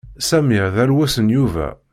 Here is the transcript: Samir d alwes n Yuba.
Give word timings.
Samir 0.27 0.65
d 0.75 0.77
alwes 0.83 1.15
n 1.19 1.27
Yuba. 1.35 1.67